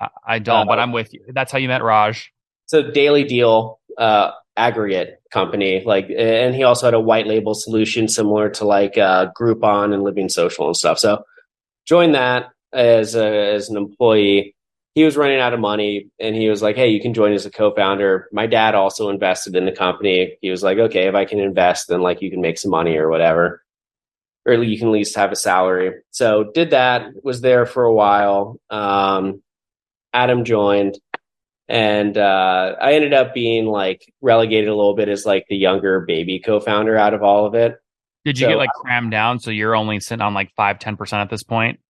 I, 0.00 0.08
I 0.26 0.38
don't, 0.38 0.62
uh, 0.62 0.64
but 0.66 0.78
I'm 0.78 0.92
with 0.92 1.14
you. 1.14 1.24
That's 1.28 1.50
how 1.52 1.58
you 1.58 1.68
met 1.68 1.82
Raj. 1.82 2.32
So 2.66 2.90
Daily 2.90 3.24
Deal 3.24 3.78
uh, 3.96 4.32
aggregate 4.56 5.20
company, 5.30 5.82
like, 5.84 6.10
and 6.16 6.54
he 6.54 6.64
also 6.64 6.86
had 6.86 6.94
a 6.94 7.00
white 7.00 7.26
label 7.26 7.54
solution 7.54 8.08
similar 8.08 8.50
to 8.50 8.64
like 8.64 8.98
uh, 8.98 9.30
Groupon 9.38 9.94
and 9.94 10.02
Living 10.02 10.28
Social 10.28 10.66
and 10.66 10.76
stuff. 10.76 10.98
So 10.98 11.24
joined 11.86 12.14
that 12.14 12.50
as 12.72 13.14
a, 13.14 13.54
as 13.54 13.68
an 13.68 13.76
employee 13.76 14.53
he 14.94 15.04
was 15.04 15.16
running 15.16 15.40
out 15.40 15.52
of 15.52 15.60
money 15.60 16.08
and 16.20 16.36
he 16.36 16.48
was 16.48 16.62
like, 16.62 16.76
Hey, 16.76 16.88
you 16.88 17.00
can 17.00 17.14
join 17.14 17.32
as 17.32 17.46
a 17.46 17.50
co-founder. 17.50 18.28
My 18.32 18.46
dad 18.46 18.74
also 18.74 19.08
invested 19.08 19.56
in 19.56 19.64
the 19.64 19.72
company. 19.72 20.36
He 20.40 20.50
was 20.50 20.62
like, 20.62 20.78
okay, 20.78 21.08
if 21.08 21.14
I 21.14 21.24
can 21.24 21.40
invest, 21.40 21.88
then 21.88 22.00
like 22.00 22.22
you 22.22 22.30
can 22.30 22.40
make 22.40 22.58
some 22.58 22.70
money 22.70 22.96
or 22.96 23.08
whatever. 23.10 23.62
Or 24.46 24.54
you 24.54 24.78
can 24.78 24.88
at 24.88 24.92
least 24.92 25.16
have 25.16 25.32
a 25.32 25.36
salary. 25.36 26.02
So 26.10 26.50
did 26.54 26.70
that, 26.70 27.06
was 27.22 27.40
there 27.40 27.66
for 27.66 27.84
a 27.84 27.94
while. 27.94 28.60
Um, 28.70 29.42
Adam 30.12 30.44
joined 30.44 30.98
and 31.66 32.16
uh, 32.16 32.76
I 32.80 32.92
ended 32.92 33.14
up 33.14 33.34
being 33.34 33.66
like 33.66 34.12
relegated 34.20 34.68
a 34.68 34.76
little 34.76 34.94
bit 34.94 35.08
as 35.08 35.24
like 35.24 35.46
the 35.48 35.56
younger 35.56 36.00
baby 36.00 36.38
co-founder 36.38 36.96
out 36.96 37.14
of 37.14 37.22
all 37.22 37.46
of 37.46 37.54
it. 37.54 37.76
Did 38.24 38.38
you 38.38 38.46
so, 38.46 38.50
get 38.50 38.58
like 38.58 38.70
crammed 38.70 39.10
down? 39.10 39.40
So 39.40 39.50
you're 39.50 39.74
only 39.74 39.98
sitting 39.98 40.22
on 40.22 40.34
like 40.34 40.52
five, 40.56 40.78
10% 40.78 41.12
at 41.14 41.30
this 41.30 41.42
point? 41.42 41.80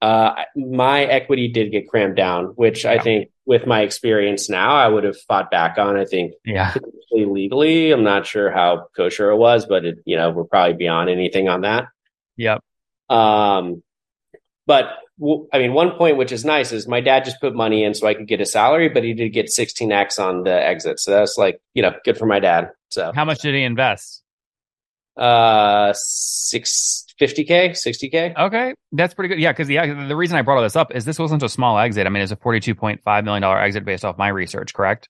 Uh, 0.00 0.44
my 0.54 1.04
equity 1.04 1.48
did 1.48 1.72
get 1.72 1.88
crammed 1.88 2.16
down, 2.16 2.46
which 2.54 2.84
yeah. 2.84 2.92
I 2.92 2.98
think 3.00 3.30
with 3.46 3.66
my 3.66 3.80
experience 3.80 4.48
now, 4.48 4.76
I 4.76 4.86
would 4.86 5.04
have 5.04 5.20
fought 5.22 5.50
back 5.50 5.76
on. 5.78 5.96
I 5.96 6.04
think 6.04 6.34
yeah, 6.44 6.74
legally, 7.10 7.90
I'm 7.90 8.04
not 8.04 8.26
sure 8.26 8.50
how 8.50 8.88
kosher 8.96 9.30
it 9.30 9.36
was, 9.36 9.66
but 9.66 9.84
it, 9.84 9.98
you 10.04 10.16
know, 10.16 10.30
we're 10.30 10.44
probably 10.44 10.76
beyond 10.76 11.10
anything 11.10 11.48
on 11.48 11.62
that. 11.62 11.88
Yep. 12.36 12.62
Um, 13.08 13.82
but 14.66 14.98
I 15.52 15.58
mean, 15.58 15.72
one 15.72 15.92
point 15.92 16.16
which 16.16 16.30
is 16.30 16.44
nice 16.44 16.70
is 16.70 16.86
my 16.86 17.00
dad 17.00 17.24
just 17.24 17.40
put 17.40 17.54
money 17.54 17.82
in 17.82 17.94
so 17.94 18.06
I 18.06 18.14
could 18.14 18.28
get 18.28 18.40
a 18.40 18.46
salary, 18.46 18.88
but 18.88 19.02
he 19.02 19.14
did 19.14 19.30
get 19.30 19.46
16x 19.46 20.22
on 20.22 20.44
the 20.44 20.52
exit. 20.52 21.00
So 21.00 21.10
that's 21.10 21.36
like, 21.36 21.60
you 21.74 21.82
know, 21.82 21.94
good 22.04 22.16
for 22.16 22.26
my 22.26 22.38
dad. 22.38 22.70
So 22.90 23.10
how 23.14 23.24
much 23.24 23.40
did 23.40 23.54
he 23.54 23.62
invest? 23.62 24.22
Uh, 25.18 25.92
six 25.94 27.04
fifty 27.18 27.44
k, 27.44 27.74
sixty 27.74 28.08
k. 28.08 28.32
Okay, 28.38 28.74
that's 28.92 29.14
pretty 29.14 29.34
good. 29.34 29.40
Yeah, 29.40 29.52
because 29.52 29.66
the 29.66 29.78
the 30.06 30.14
reason 30.14 30.36
I 30.36 30.42
brought 30.42 30.58
all 30.58 30.62
this 30.62 30.76
up 30.76 30.94
is 30.94 31.04
this 31.04 31.18
wasn't 31.18 31.42
a 31.42 31.48
small 31.48 31.78
exit. 31.78 32.06
I 32.06 32.10
mean, 32.10 32.22
it's 32.22 32.32
a 32.32 32.36
forty 32.36 32.60
two 32.60 32.74
point 32.74 33.02
five 33.04 33.24
million 33.24 33.42
dollar 33.42 33.60
exit 33.60 33.84
based 33.84 34.04
off 34.04 34.16
my 34.16 34.28
research. 34.28 34.72
Correct? 34.74 35.08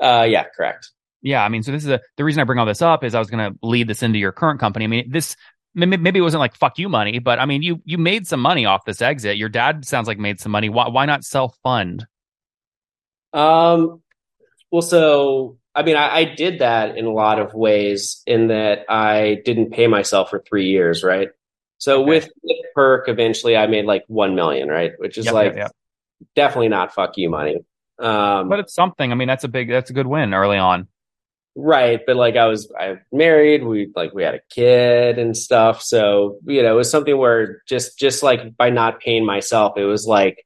Uh, 0.00 0.26
yeah, 0.28 0.44
correct. 0.54 0.90
Yeah, 1.22 1.44
I 1.44 1.48
mean, 1.48 1.62
so 1.62 1.72
this 1.72 1.84
is 1.84 1.90
a 1.90 2.00
the 2.16 2.24
reason 2.24 2.40
I 2.40 2.44
bring 2.44 2.58
all 2.58 2.66
this 2.66 2.82
up 2.82 3.02
is 3.02 3.14
I 3.14 3.18
was 3.18 3.30
going 3.30 3.52
to 3.52 3.58
lead 3.62 3.88
this 3.88 4.02
into 4.02 4.18
your 4.18 4.32
current 4.32 4.60
company. 4.60 4.84
I 4.84 4.88
mean, 4.88 5.10
this 5.10 5.34
maybe 5.74 6.18
it 6.18 6.22
wasn't 6.22 6.40
like 6.40 6.54
fuck 6.54 6.78
you 6.78 6.88
money, 6.88 7.18
but 7.18 7.38
I 7.38 7.46
mean, 7.46 7.62
you 7.62 7.80
you 7.84 7.98
made 7.98 8.26
some 8.26 8.40
money 8.40 8.66
off 8.66 8.84
this 8.84 9.02
exit. 9.02 9.36
Your 9.36 9.48
dad 9.48 9.84
sounds 9.84 10.08
like 10.08 10.18
made 10.18 10.40
some 10.40 10.52
money. 10.52 10.68
Why 10.68 10.88
why 10.88 11.06
not 11.06 11.24
self 11.24 11.56
fund? 11.62 12.06
Um, 13.32 14.02
well, 14.70 14.82
so 14.82 15.57
I 15.78 15.84
mean, 15.84 15.94
I, 15.94 16.12
I, 16.12 16.24
did 16.24 16.58
that 16.58 16.98
in 16.98 17.04
a 17.04 17.12
lot 17.12 17.38
of 17.38 17.54
ways 17.54 18.20
in 18.26 18.48
that 18.48 18.84
I 18.88 19.42
didn't 19.44 19.70
pay 19.70 19.86
myself 19.86 20.28
for 20.28 20.40
three 20.40 20.66
years, 20.66 21.04
right? 21.04 21.28
So 21.78 22.00
okay. 22.02 22.08
with, 22.08 22.30
with 22.42 22.56
perk, 22.74 23.08
eventually 23.08 23.56
I 23.56 23.68
made 23.68 23.84
like 23.84 24.02
one 24.08 24.34
million, 24.34 24.68
right? 24.68 24.90
Which 24.98 25.16
is 25.16 25.26
yep, 25.26 25.34
like 25.34 25.46
yep, 25.54 25.56
yep. 25.56 25.72
definitely 26.34 26.70
not 26.70 26.92
fuck 26.92 27.16
you 27.16 27.30
money. 27.30 27.58
Um, 28.00 28.48
but 28.48 28.58
it's 28.58 28.74
something. 28.74 29.12
I 29.12 29.14
mean, 29.14 29.28
that's 29.28 29.44
a 29.44 29.48
big, 29.48 29.70
that's 29.70 29.90
a 29.90 29.92
good 29.92 30.08
win 30.08 30.34
early 30.34 30.58
on. 30.58 30.88
Right. 31.54 32.00
But 32.04 32.16
like 32.16 32.34
I 32.34 32.46
was, 32.46 32.72
I 32.76 32.96
married, 33.12 33.62
we 33.64 33.92
like, 33.94 34.12
we 34.12 34.24
had 34.24 34.34
a 34.34 34.40
kid 34.50 35.16
and 35.16 35.36
stuff. 35.36 35.80
So, 35.80 36.38
you 36.44 36.60
know, 36.64 36.72
it 36.72 36.76
was 36.76 36.90
something 36.90 37.16
where 37.16 37.62
just, 37.68 37.96
just 37.96 38.24
like 38.24 38.56
by 38.56 38.70
not 38.70 38.98
paying 38.98 39.24
myself, 39.24 39.78
it 39.78 39.84
was 39.84 40.06
like 40.06 40.44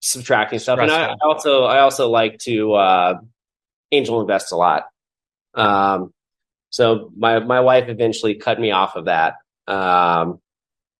subtracting 0.00 0.60
stuff. 0.60 0.76
Stressful. 0.76 0.96
And 0.98 1.10
I, 1.10 1.12
I 1.12 1.28
also, 1.28 1.64
I 1.64 1.80
also 1.80 2.08
like 2.08 2.38
to, 2.40 2.72
uh, 2.72 3.14
angel 3.94 4.20
invest 4.20 4.52
a 4.52 4.56
lot. 4.56 4.84
Um, 5.54 6.12
so 6.70 7.10
my, 7.16 7.38
my 7.38 7.60
wife 7.60 7.88
eventually 7.88 8.34
cut 8.34 8.60
me 8.60 8.72
off 8.72 8.96
of 8.96 9.04
that. 9.04 9.34
Um, 9.66 10.40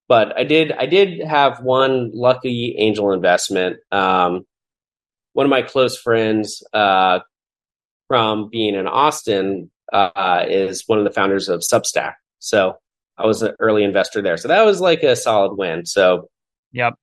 but 0.08 0.38
I 0.38 0.44
did 0.44 0.72
I 0.72 0.86
did 0.86 1.22
have 1.22 1.60
one 1.60 2.10
lucky 2.12 2.76
angel 2.78 3.12
investment. 3.12 3.78
Um, 3.90 4.44
one 5.32 5.46
of 5.46 5.50
my 5.50 5.62
close 5.62 5.96
friends 5.98 6.62
uh, 6.72 7.20
from 8.08 8.48
being 8.50 8.74
in 8.74 8.86
Austin 8.86 9.70
uh, 9.92 10.44
is 10.48 10.84
one 10.86 10.98
of 10.98 11.04
the 11.04 11.10
founders 11.10 11.48
of 11.48 11.60
Substack. 11.60 12.14
So 12.38 12.76
I 13.16 13.26
was 13.26 13.42
an 13.42 13.54
early 13.58 13.84
investor 13.84 14.22
there. 14.22 14.36
So 14.36 14.48
that 14.48 14.64
was 14.64 14.80
like 14.80 15.02
a 15.02 15.16
solid 15.16 15.56
win. 15.56 15.86
So 15.86 16.28
yep. 16.72 16.94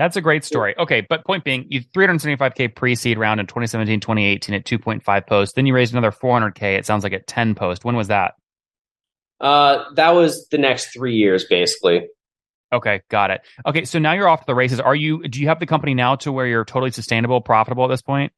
That's 0.00 0.16
a 0.16 0.22
great 0.22 0.46
story. 0.46 0.74
Okay, 0.78 1.02
but 1.02 1.26
point 1.26 1.44
being, 1.44 1.66
you 1.68 1.82
375k 1.82 2.74
pre-seed 2.74 3.18
round 3.18 3.38
in 3.38 3.46
2017, 3.46 4.00
2018 4.00 4.54
at 4.54 4.64
2.5 4.64 5.26
post. 5.26 5.56
Then 5.56 5.66
you 5.66 5.74
raised 5.74 5.92
another 5.92 6.10
400k. 6.10 6.78
It 6.78 6.86
sounds 6.86 7.04
like 7.04 7.12
at 7.12 7.26
10 7.26 7.54
post. 7.54 7.84
When 7.84 7.96
was 7.96 8.08
that? 8.08 8.32
Uh, 9.42 9.84
that 9.96 10.14
was 10.14 10.48
the 10.48 10.56
next 10.56 10.94
three 10.94 11.16
years, 11.16 11.44
basically. 11.44 12.08
Okay, 12.72 13.02
got 13.10 13.30
it. 13.30 13.42
Okay, 13.66 13.84
so 13.84 13.98
now 13.98 14.14
you're 14.14 14.26
off 14.26 14.40
to 14.40 14.46
the 14.46 14.54
races. 14.54 14.80
Are 14.80 14.94
you? 14.94 15.28
Do 15.28 15.38
you 15.38 15.48
have 15.48 15.60
the 15.60 15.66
company 15.66 15.92
now 15.92 16.16
to 16.16 16.32
where 16.32 16.46
you're 16.46 16.64
totally 16.64 16.92
sustainable, 16.92 17.42
profitable 17.42 17.84
at 17.84 17.88
this 17.88 18.00
point? 18.00 18.32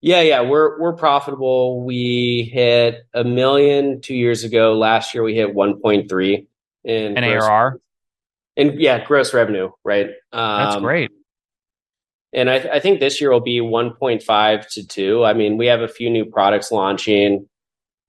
Yeah, 0.00 0.22
yeah, 0.22 0.40
we're 0.40 0.80
we're 0.80 0.96
profitable. 0.96 1.84
We 1.84 2.50
hit 2.52 3.06
a 3.14 3.22
million 3.22 4.00
two 4.00 4.16
years 4.16 4.42
ago. 4.42 4.72
Last 4.72 5.14
year 5.14 5.22
we 5.22 5.36
hit 5.36 5.54
1.3 5.54 6.46
in 6.82 7.16
an 7.16 7.22
ARR. 7.22 7.78
And 8.56 8.80
yeah, 8.80 9.04
gross 9.04 9.34
revenue, 9.34 9.70
right? 9.84 10.08
Um, 10.32 10.64
That's 10.64 10.76
great. 10.76 11.10
And 12.32 12.50
I, 12.50 12.56
I 12.56 12.80
think 12.80 13.00
this 13.00 13.20
year 13.20 13.30
will 13.30 13.40
be 13.40 13.60
1.5 13.60 14.68
to 14.70 14.86
2. 14.86 15.24
I 15.24 15.32
mean, 15.32 15.56
we 15.56 15.66
have 15.66 15.80
a 15.80 15.88
few 15.88 16.10
new 16.10 16.26
products 16.26 16.70
launching. 16.70 17.48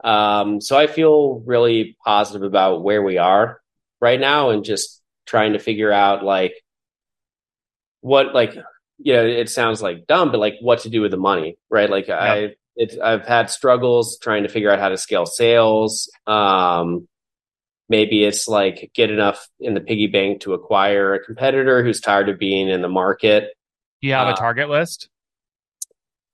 Um, 0.03 0.61
so 0.61 0.77
I 0.77 0.87
feel 0.87 1.41
really 1.45 1.97
positive 2.03 2.43
about 2.43 2.83
where 2.83 3.01
we 3.01 3.17
are 3.17 3.61
right 4.01 4.19
now 4.19 4.49
and 4.49 4.63
just 4.63 5.01
trying 5.25 5.53
to 5.53 5.59
figure 5.59 5.91
out 5.91 6.23
like 6.23 6.53
what 8.01 8.33
like 8.33 8.55
you 8.99 9.13
know 9.13 9.25
it 9.25 9.49
sounds 9.49 9.81
like 9.81 10.07
dumb 10.07 10.31
but 10.31 10.39
like 10.39 10.55
what 10.61 10.79
to 10.79 10.89
do 10.89 11.01
with 11.01 11.11
the 11.11 11.17
money 11.17 11.57
right 11.69 11.89
like 11.89 12.07
yep. 12.07 12.19
i 12.19 12.55
it's 12.75 12.97
i've 12.99 13.27
had 13.27 13.49
struggles 13.49 14.17
trying 14.19 14.43
to 14.43 14.49
figure 14.49 14.71
out 14.71 14.79
how 14.79 14.89
to 14.89 14.97
scale 14.97 15.25
sales 15.25 16.09
um 16.25 17.07
maybe 17.89 18.23
it's 18.23 18.47
like 18.47 18.91
get 18.93 19.09
enough 19.09 19.47
in 19.59 19.73
the 19.73 19.81
piggy 19.81 20.07
bank 20.07 20.41
to 20.41 20.53
acquire 20.53 21.13
a 21.13 21.23
competitor 21.23 21.83
who's 21.83 22.01
tired 22.01 22.29
of 22.29 22.37
being 22.37 22.69
in 22.69 22.81
the 22.81 22.89
market 22.89 23.53
do 24.01 24.07
you 24.07 24.13
have 24.13 24.27
uh, 24.27 24.31
a 24.31 24.35
target 24.35 24.69
list 24.69 25.09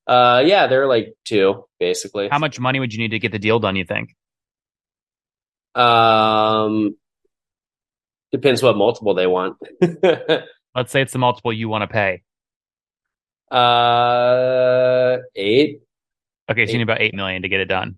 uh, 0.06 0.44
yeah, 0.46 0.68
there 0.68 0.84
are 0.84 0.88
like 0.88 1.16
two 1.26 1.66
basically. 1.80 2.28
How 2.30 2.40
much 2.40 2.60
money 2.60 2.80
would 2.80 2.94
you 2.94 3.00
need 3.00 3.12
to 3.12 3.20
get 3.20 3.32
the 3.32 3.40
deal 3.40 3.60
done? 3.60 3.76
You 3.76 3.86
think? 3.86 4.16
Um, 5.76 6.96
depends 8.32 8.62
what 8.62 8.76
multiple 8.76 9.14
they 9.14 9.28
want. 9.28 9.58
Let's 10.76 10.92
say 10.92 11.02
it's 11.02 11.14
the 11.14 11.20
multiple 11.20 11.54
you 11.54 11.70
want 11.70 11.84
to 11.84 11.88
pay. 11.88 12.24
Uh, 13.50 15.18
eight. 15.36 15.82
Okay, 16.50 16.66
so 16.66 16.70
eight. 16.70 16.72
you 16.72 16.78
need 16.80 16.84
about 16.84 17.02
eight 17.02 17.14
million 17.14 17.44
to 17.44 17.50
get 17.50 17.62
it 17.62 17.66
done. 17.66 17.98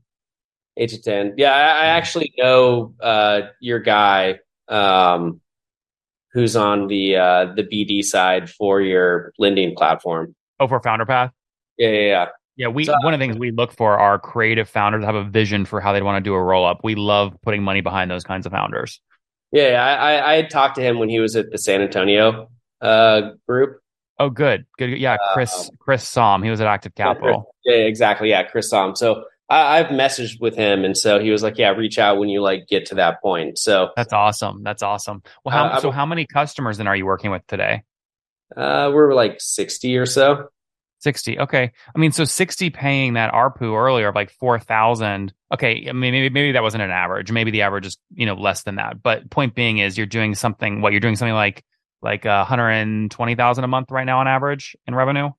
Eight 0.77 0.89
to 0.89 1.01
ten. 1.01 1.33
Yeah, 1.37 1.51
I, 1.51 1.59
I 1.59 1.85
actually 1.87 2.33
know 2.37 2.93
uh 3.01 3.41
your 3.61 3.79
guy, 3.79 4.39
um, 4.67 5.41
who's 6.33 6.55
on 6.55 6.87
the 6.87 7.15
uh 7.15 7.53
the 7.55 7.63
BD 7.63 8.03
side 8.03 8.49
for 8.49 8.81
your 8.81 9.31
lending 9.37 9.75
platform. 9.75 10.35
Oh, 10.59 10.67
for 10.67 10.79
Founderpath. 10.81 11.31
Yeah, 11.77 11.89
yeah, 11.89 11.99
yeah. 11.99 12.27
Yeah, 12.57 12.67
we 12.69 12.85
so, 12.85 12.93
one 13.01 13.13
of 13.13 13.19
the 13.19 13.25
things 13.25 13.37
we 13.37 13.51
look 13.51 13.73
for 13.73 13.99
are 13.99 14.17
creative 14.17 14.69
founders 14.69 15.01
that 15.01 15.07
have 15.07 15.15
a 15.15 15.29
vision 15.29 15.65
for 15.65 15.81
how 15.81 15.91
they 15.91 16.01
want 16.01 16.23
to 16.23 16.27
do 16.27 16.33
a 16.33 16.41
roll 16.41 16.65
up. 16.65 16.79
We 16.83 16.95
love 16.95 17.35
putting 17.41 17.63
money 17.63 17.81
behind 17.81 18.09
those 18.09 18.23
kinds 18.23 18.45
of 18.45 18.53
founders. 18.53 19.01
Yeah, 19.51 19.83
I, 19.83 20.31
I 20.31 20.35
had 20.35 20.49
talked 20.49 20.75
to 20.75 20.81
him 20.81 20.97
when 20.97 21.09
he 21.09 21.19
was 21.19 21.35
at 21.35 21.51
the 21.51 21.57
San 21.57 21.81
Antonio 21.81 22.49
uh, 22.81 23.31
group. 23.47 23.79
Oh, 24.19 24.29
good, 24.29 24.65
good. 24.77 24.97
Yeah, 24.97 25.17
Chris 25.33 25.53
uh, 25.53 25.75
Chris 25.79 26.07
Som. 26.07 26.43
He 26.43 26.49
was 26.49 26.61
at 26.61 26.67
Active 26.67 26.95
Capital. 26.95 27.53
Yeah, 27.65 27.75
exactly. 27.75 28.29
Yeah, 28.29 28.43
Chris 28.43 28.69
Som. 28.69 28.95
So 28.95 29.25
I, 29.49 29.79
I've 29.79 29.87
messaged 29.87 30.39
with 30.39 30.55
him, 30.55 30.83
and 30.83 30.97
so 30.97 31.19
he 31.19 31.31
was 31.31 31.43
like, 31.43 31.57
"Yeah, 31.57 31.69
reach 31.69 31.99
out 31.99 32.17
when 32.17 32.29
you 32.29 32.41
like 32.41 32.67
get 32.67 32.87
to 32.87 32.95
that 32.95 33.21
point." 33.21 33.57
So 33.57 33.89
that's 33.95 34.13
awesome. 34.13 34.63
That's 34.63 34.83
awesome. 34.83 35.23
Well, 35.43 35.55
how 35.55 35.65
uh, 35.65 35.79
so? 35.79 35.91
How 35.91 36.05
many 36.05 36.25
customers 36.25 36.77
then 36.77 36.87
are 36.87 36.95
you 36.95 37.05
working 37.05 37.31
with 37.31 37.45
today? 37.47 37.83
Uh, 38.55 38.91
we're 38.93 39.13
like 39.13 39.37
sixty 39.39 39.97
or 39.97 40.05
so. 40.05 40.49
60. 41.05 41.39
Okay. 41.39 41.71
I 41.95 41.99
mean, 41.99 42.11
so 42.11 42.23
60 42.23 42.71
paying 42.71 43.13
that 43.13 43.31
ARPU 43.31 43.77
earlier 43.77 44.07
of 44.07 44.15
like 44.15 44.31
4,000. 44.31 45.33
Okay. 45.53 45.85
I 45.87 45.91
mean, 45.91 46.11
maybe, 46.11 46.29
maybe 46.29 46.51
that 46.53 46.63
wasn't 46.63 46.81
an 46.81 46.89
average. 46.89 47.31
Maybe 47.31 47.51
the 47.51 47.61
average 47.61 47.85
is, 47.85 47.97
you 48.15 48.25
know, 48.25 48.33
less 48.33 48.63
than 48.63 48.75
that. 48.75 49.03
But 49.03 49.29
point 49.29 49.53
being 49.53 49.77
is 49.77 49.97
you're 49.97 50.07
doing 50.07 50.33
something, 50.33 50.81
what 50.81 50.93
you're 50.93 51.01
doing 51.01 51.15
something 51.15 51.35
like, 51.35 51.63
like 52.01 52.25
uh, 52.25 52.45
120,000 52.49 53.63
a 53.63 53.67
month 53.67 53.91
right 53.91 54.03
now 54.03 54.19
on 54.19 54.27
average 54.27 54.75
in 54.87 54.95
revenue. 54.95 55.29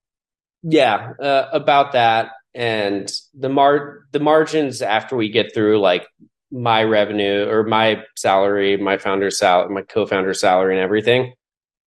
Yeah. 0.63 1.15
Uh, 1.21 1.49
about 1.53 1.93
that. 1.93 2.31
And 2.57 3.13
the 3.35 3.51
mar, 3.51 4.07
the 4.13 4.19
margins 4.19 4.81
after 4.81 5.15
we 5.15 5.29
get 5.29 5.53
through 5.53 5.79
like 5.79 6.07
my 6.51 6.83
revenue 6.83 7.47
or 7.49 7.65
my 7.65 8.03
salary, 8.17 8.79
my 8.79 8.97
founder's 8.97 9.39
salary, 9.39 9.75
my 9.75 9.83
co-founder's 9.83 10.41
salary 10.41 10.75
and 10.75 10.83
everything, 10.83 11.35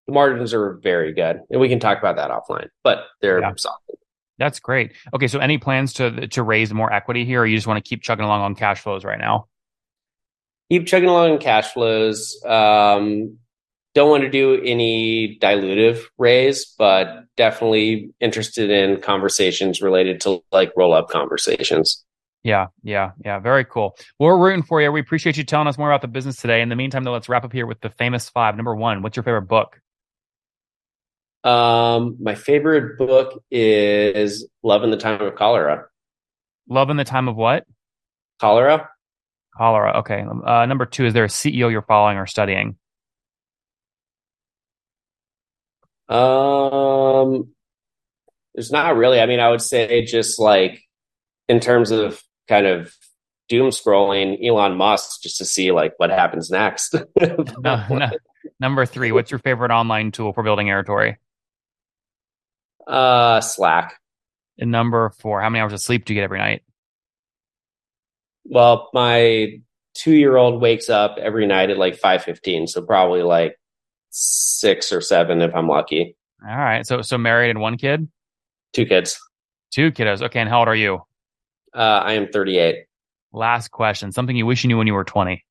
the 0.05 0.13
margins 0.13 0.53
are 0.53 0.79
very 0.83 1.11
good, 1.11 1.39
and 1.49 1.59
we 1.59 1.69
can 1.69 1.79
talk 1.79 1.97
about 1.97 2.17
that 2.17 2.29
offline. 2.29 2.67
But 2.83 3.05
they're 3.19 3.41
yeah. 3.41 3.53
solid. 3.57 3.77
That's 4.37 4.59
great. 4.59 4.93
Okay, 5.13 5.27
so 5.27 5.39
any 5.39 5.57
plans 5.57 5.93
to 5.93 6.27
to 6.27 6.43
raise 6.43 6.71
more 6.71 6.93
equity 6.93 7.25
here, 7.25 7.41
or 7.41 7.45
you 7.47 7.57
just 7.57 7.67
want 7.67 7.83
to 7.83 7.87
keep 7.87 8.03
chugging 8.03 8.25
along 8.25 8.41
on 8.41 8.55
cash 8.55 8.79
flows 8.81 9.03
right 9.03 9.19
now? 9.19 9.47
Keep 10.71 10.85
chugging 10.85 11.09
along 11.09 11.31
on 11.31 11.37
cash 11.39 11.73
flows. 11.73 12.39
Um, 12.45 13.39
don't 13.99 14.09
want 14.09 14.23
to 14.23 14.29
do 14.29 14.61
any 14.63 15.37
dilutive 15.41 16.05
raise, 16.17 16.73
but 16.77 17.25
definitely 17.35 18.11
interested 18.21 18.69
in 18.69 19.01
conversations 19.01 19.81
related 19.81 20.21
to 20.21 20.41
like 20.53 20.71
roll 20.77 20.93
up 20.93 21.09
conversations. 21.09 22.05
Yeah, 22.41 22.67
yeah, 22.81 23.11
yeah. 23.25 23.39
Very 23.39 23.65
cool. 23.65 23.97
Well, 24.17 24.29
we're 24.29 24.37
rooting 24.37 24.63
for 24.63 24.81
you. 24.81 24.89
We 24.89 25.01
appreciate 25.01 25.35
you 25.35 25.43
telling 25.43 25.67
us 25.67 25.77
more 25.77 25.91
about 25.91 26.01
the 26.01 26.07
business 26.07 26.37
today. 26.37 26.61
In 26.61 26.69
the 26.69 26.77
meantime, 26.77 27.03
though, 27.03 27.11
let's 27.11 27.27
wrap 27.27 27.43
up 27.43 27.51
here 27.51 27.65
with 27.65 27.81
the 27.81 27.89
famous 27.89 28.29
five. 28.29 28.55
Number 28.55 28.73
one, 28.73 29.01
what's 29.01 29.17
your 29.17 29.23
favorite 29.23 29.49
book? 29.49 29.81
Um, 31.43 32.15
my 32.21 32.35
favorite 32.35 32.97
book 32.97 33.43
is 33.51 34.47
Love 34.63 34.85
in 34.85 34.91
the 34.91 34.97
Time 34.97 35.21
of 35.21 35.35
Cholera. 35.35 35.87
Love 36.69 36.89
in 36.89 36.95
the 36.95 37.03
Time 37.03 37.27
of 37.27 37.35
what? 37.35 37.65
Cholera. 38.39 38.89
Cholera. 39.57 39.99
Okay. 39.99 40.23
Uh, 40.45 40.65
number 40.67 40.85
two, 40.85 41.05
is 41.05 41.13
there 41.13 41.25
a 41.25 41.27
CEO 41.27 41.69
you're 41.69 41.81
following 41.81 42.17
or 42.17 42.25
studying? 42.25 42.77
Um, 46.09 47.53
there's 48.55 48.71
not 48.71 48.95
really. 48.95 49.19
I 49.19 49.25
mean, 49.25 49.39
I 49.39 49.49
would 49.49 49.61
say 49.61 50.03
just 50.03 50.39
like 50.39 50.81
in 51.47 51.59
terms 51.59 51.91
of 51.91 52.21
kind 52.47 52.65
of 52.65 52.93
doom 53.47 53.69
scrolling 53.69 54.45
Elon 54.45 54.75
Musk 54.75 55.21
just 55.21 55.37
to 55.37 55.45
see 55.45 55.71
like 55.71 55.93
what 55.97 56.09
happens 56.09 56.49
next. 56.49 56.95
no, 57.59 57.85
no. 57.89 58.09
Number 58.59 58.85
three, 58.85 59.11
what's 59.11 59.31
your 59.31 59.39
favorite 59.39 59.71
online 59.71 60.11
tool 60.11 60.33
for 60.33 60.43
building 60.43 60.67
Airtory? 60.67 61.17
Uh, 62.87 63.41
Slack. 63.41 63.99
And 64.57 64.71
number 64.71 65.09
four, 65.19 65.41
how 65.41 65.49
many 65.49 65.61
hours 65.61 65.73
of 65.73 65.81
sleep 65.81 66.05
do 66.05 66.13
you 66.13 66.19
get 66.19 66.23
every 66.23 66.39
night? 66.39 66.63
Well, 68.45 68.89
my 68.93 69.59
two 69.93 70.13
year 70.13 70.35
old 70.35 70.61
wakes 70.61 70.89
up 70.89 71.17
every 71.17 71.45
night 71.45 71.69
at 71.69 71.77
like 71.77 71.97
five 71.97 72.23
fifteen, 72.23 72.67
so 72.67 72.81
probably 72.81 73.21
like 73.21 73.57
six 74.09 74.91
or 74.91 75.01
seven 75.01 75.41
if 75.41 75.55
I'm 75.55 75.67
lucky. 75.67 76.15
All 76.47 76.57
right. 76.57 76.85
So 76.85 77.01
so 77.01 77.17
married 77.17 77.49
and 77.49 77.59
one 77.59 77.77
kid? 77.77 78.07
Two 78.73 78.85
kids. 78.85 79.19
Two 79.71 79.91
kiddos. 79.91 80.21
Okay, 80.21 80.39
and 80.39 80.49
how 80.49 80.59
old 80.59 80.67
are 80.67 80.75
you? 80.75 81.01
Uh, 81.73 82.01
I 82.03 82.13
am 82.13 82.29
38. 82.29 82.85
Last 83.31 83.69
question. 83.69 84.11
Something 84.11 84.35
you 84.35 84.45
wish 84.45 84.63
you 84.63 84.67
knew 84.67 84.77
when 84.77 84.87
you 84.87 84.93
were 84.93 85.03
20. 85.03 85.43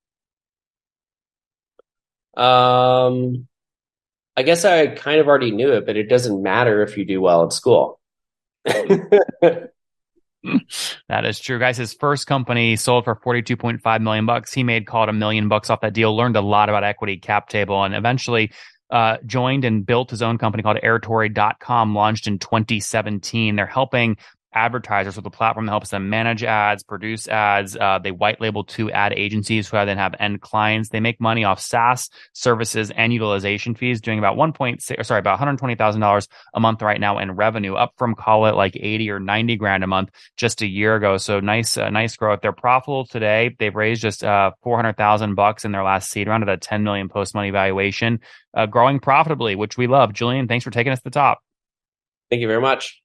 Um, 2.36 3.46
I 4.36 4.42
guess 4.42 4.64
I 4.64 4.88
kind 4.88 5.20
of 5.20 5.28
already 5.28 5.50
knew 5.50 5.72
it, 5.72 5.86
but 5.86 5.96
it 5.96 6.08
doesn't 6.08 6.42
matter 6.42 6.82
if 6.82 6.96
you 6.96 7.04
do 7.04 7.20
well 7.20 7.44
at 7.44 7.52
school. 7.52 8.00
that 11.08 11.24
is 11.24 11.40
true, 11.40 11.58
guys. 11.58 11.76
His 11.76 11.94
first 11.94 12.26
company 12.26 12.76
sold 12.76 13.04
for 13.04 13.16
42.5 13.16 14.00
million 14.00 14.26
bucks. 14.26 14.52
He 14.52 14.62
made 14.62 14.86
called 14.86 15.08
a 15.08 15.12
million 15.12 15.48
bucks 15.48 15.70
off 15.70 15.80
that 15.80 15.94
deal, 15.94 16.16
learned 16.16 16.36
a 16.36 16.40
lot 16.40 16.68
about 16.68 16.84
equity 16.84 17.16
cap 17.16 17.48
table, 17.48 17.82
and 17.82 17.94
eventually 17.94 18.52
uh, 18.90 19.18
joined 19.26 19.64
and 19.64 19.84
built 19.84 20.10
his 20.10 20.22
own 20.22 20.38
company 20.38 20.62
called 20.62 20.78
airtory.com, 20.82 21.94
launched 21.94 22.26
in 22.26 22.38
2017. 22.38 23.56
They're 23.56 23.66
helping 23.66 24.16
advertisers 24.58 25.14
with 25.14 25.24
a 25.24 25.30
platform 25.30 25.66
that 25.66 25.72
helps 25.72 25.90
them 25.90 26.10
manage 26.10 26.42
ads, 26.42 26.82
produce 26.82 27.28
ads. 27.28 27.76
Uh, 27.76 28.00
they 28.02 28.10
white 28.10 28.40
label 28.40 28.64
to 28.64 28.90
ad 28.90 29.12
agencies 29.12 29.68
who 29.68 29.76
then 29.76 29.98
have 29.98 30.14
end 30.18 30.40
clients. 30.40 30.88
They 30.88 30.98
make 30.98 31.20
money 31.20 31.44
off 31.44 31.60
SaaS 31.60 32.10
services 32.32 32.90
and 32.90 33.12
utilization 33.12 33.76
fees, 33.76 34.00
doing 34.00 34.18
about 34.18 34.36
1.6, 34.36 35.06
sorry, 35.06 35.20
about 35.20 35.38
$120,000 35.38 36.28
a 36.54 36.60
month 36.60 36.82
right 36.82 37.00
now 37.00 37.18
in 37.18 37.30
revenue, 37.32 37.74
up 37.74 37.92
from 37.96 38.16
call 38.16 38.46
it 38.46 38.56
like 38.56 38.76
80 38.76 39.10
or 39.10 39.20
90 39.20 39.56
grand 39.56 39.84
a 39.84 39.86
month 39.86 40.10
just 40.36 40.60
a 40.62 40.66
year 40.66 40.96
ago. 40.96 41.16
So 41.16 41.38
nice, 41.38 41.76
uh, 41.76 41.90
nice 41.90 42.16
growth. 42.16 42.40
They're 42.42 42.52
profitable 42.52 43.06
today. 43.06 43.54
They've 43.58 43.74
raised 43.74 44.02
just 44.02 44.24
uh, 44.24 44.50
400,000 44.62 45.36
bucks 45.36 45.64
in 45.64 45.72
their 45.72 45.84
last 45.84 46.10
seed 46.10 46.26
round 46.26 46.42
at 46.42 46.48
a 46.48 46.56
10 46.56 46.82
million 46.82 47.08
post 47.08 47.34
money 47.34 47.50
valuation, 47.50 48.20
uh, 48.54 48.66
growing 48.66 48.98
profitably, 48.98 49.54
which 49.54 49.76
we 49.76 49.86
love. 49.86 50.12
Julian, 50.12 50.48
thanks 50.48 50.64
for 50.64 50.70
taking 50.70 50.92
us 50.92 50.98
to 50.98 51.04
the 51.04 51.10
top. 51.10 51.38
Thank 52.30 52.42
you 52.42 52.48
very 52.48 52.60
much. 52.60 53.00